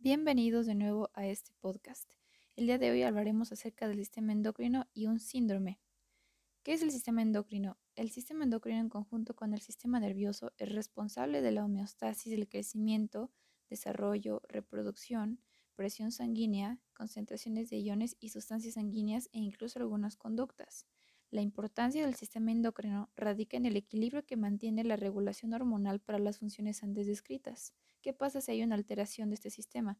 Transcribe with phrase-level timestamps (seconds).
[0.00, 2.08] Bienvenidos de nuevo a este podcast.
[2.54, 5.80] El día de hoy hablaremos acerca del sistema endocrino y un síndrome.
[6.62, 7.78] ¿Qué es el sistema endocrino?
[7.96, 12.48] El sistema endocrino en conjunto con el sistema nervioso es responsable de la homeostasis del
[12.48, 13.32] crecimiento,
[13.68, 15.40] desarrollo, reproducción,
[15.74, 20.86] presión sanguínea, concentraciones de iones y sustancias sanguíneas e incluso algunas conductas.
[21.30, 26.18] La importancia del sistema endocrino radica en el equilibrio que mantiene la regulación hormonal para
[26.18, 27.74] las funciones antes descritas.
[28.00, 29.98] ¿Qué pasa si hay una alteración de este sistema?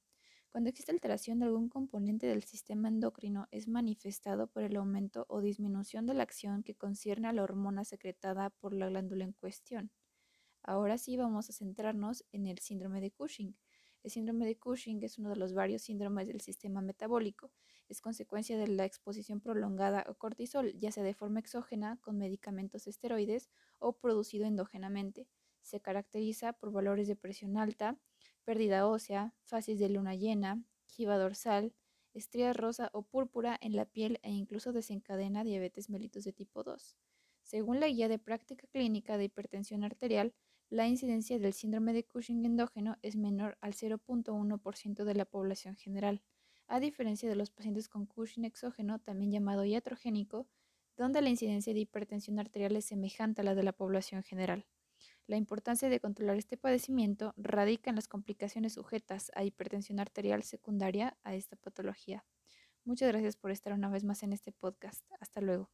[0.49, 5.43] Cuando existe alteración de algún componente del sistema endocrino es manifestado por el aumento o
[5.43, 9.91] disminución de la acción que concierne a la hormona secretada por la glándula en cuestión.
[10.63, 13.55] Ahora sí vamos a centrarnos en el síndrome de Cushing.
[14.03, 17.51] El síndrome de Cushing es uno de los varios síndromes del sistema metabólico.
[17.89, 22.87] Es consecuencia de la exposición prolongada a cortisol, ya sea de forma exógena con medicamentos
[22.87, 23.49] esteroides
[23.79, 25.29] o producido endógenamente.
[25.63, 27.99] Se caracteriza por valores de presión alta,
[28.45, 31.75] pérdida ósea, fases de luna llena, jiba dorsal,
[32.15, 36.97] estrías rosa o púrpura en la piel e incluso desencadena diabetes mellitus de tipo 2.
[37.43, 40.35] Según la guía de práctica clínica de hipertensión arterial,
[40.71, 46.23] la incidencia del síndrome de Cushing endógeno es menor al 0.1% de la población general,
[46.67, 50.47] a diferencia de los pacientes con Cushing exógeno, también llamado iatrogénico,
[50.97, 54.67] donde la incidencia de hipertensión arterial es semejante a la de la población general.
[55.27, 61.17] La importancia de controlar este padecimiento radica en las complicaciones sujetas a hipertensión arterial secundaria
[61.23, 62.27] a esta patología.
[62.85, 65.05] Muchas gracias por estar una vez más en este podcast.
[65.21, 65.71] Hasta luego.